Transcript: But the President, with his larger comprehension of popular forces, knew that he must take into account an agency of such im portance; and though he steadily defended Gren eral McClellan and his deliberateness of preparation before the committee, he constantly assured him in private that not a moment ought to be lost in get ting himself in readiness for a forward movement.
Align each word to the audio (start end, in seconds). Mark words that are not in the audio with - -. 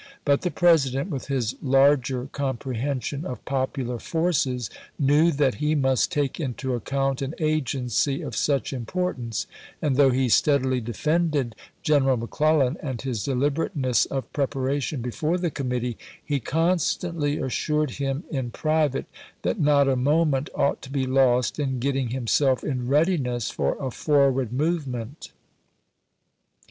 But 0.25 0.41
the 0.41 0.49
President, 0.49 1.11
with 1.11 1.27
his 1.27 1.53
larger 1.61 2.25
comprehension 2.31 3.23
of 3.23 3.45
popular 3.45 3.99
forces, 3.99 4.71
knew 4.97 5.31
that 5.33 5.53
he 5.61 5.75
must 5.75 6.11
take 6.11 6.39
into 6.39 6.73
account 6.73 7.21
an 7.21 7.35
agency 7.37 8.23
of 8.23 8.35
such 8.35 8.73
im 8.73 8.87
portance; 8.87 9.45
and 9.79 9.97
though 9.97 10.09
he 10.09 10.27
steadily 10.27 10.81
defended 10.81 11.55
Gren 11.85 12.01
eral 12.01 12.17
McClellan 12.17 12.77
and 12.81 12.99
his 12.99 13.23
deliberateness 13.25 14.07
of 14.07 14.33
preparation 14.33 15.03
before 15.03 15.37
the 15.37 15.51
committee, 15.51 15.99
he 16.25 16.39
constantly 16.39 17.37
assured 17.37 17.91
him 18.01 18.23
in 18.31 18.49
private 18.49 19.05
that 19.43 19.59
not 19.59 19.87
a 19.87 19.95
moment 19.95 20.49
ought 20.55 20.81
to 20.81 20.89
be 20.89 21.05
lost 21.05 21.59
in 21.59 21.77
get 21.77 21.91
ting 21.91 22.07
himself 22.09 22.63
in 22.63 22.87
readiness 22.87 23.51
for 23.51 23.77
a 23.79 23.91
forward 23.91 24.51
movement. 24.51 25.31